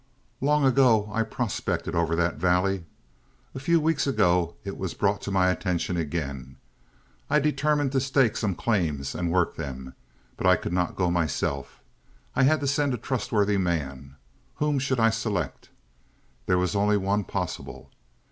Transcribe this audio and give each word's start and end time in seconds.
"Long 0.41 0.65
ago 0.65 1.11
I 1.13 1.21
prospected 1.21 1.93
over 1.93 2.15
that 2.15 2.37
valley; 2.37 2.85
a 3.53 3.59
few 3.59 3.79
weeks 3.79 4.07
ago 4.07 4.55
it 4.63 4.75
was 4.75 4.95
brought 4.95 5.21
to 5.21 5.31
my 5.31 5.51
attention 5.51 5.95
again. 5.95 6.57
I 7.29 7.37
determined 7.37 7.91
to 7.91 7.99
stake 7.99 8.35
some 8.35 8.55
claims 8.55 9.13
and 9.13 9.31
work 9.31 9.57
them. 9.57 9.93
But 10.37 10.47
I 10.47 10.55
could 10.55 10.73
not 10.73 10.95
go 10.95 11.11
myself. 11.11 11.83
I 12.35 12.41
had 12.41 12.61
to 12.61 12.67
send 12.67 12.95
a 12.95 12.97
trustworthy 12.97 13.57
man. 13.57 14.15
Whom 14.55 14.79
should 14.79 14.99
I 14.99 15.11
select? 15.11 15.69
There 16.47 16.57
was 16.57 16.75
only 16.75 16.97
one 16.97 17.23
possible. 17.23 17.91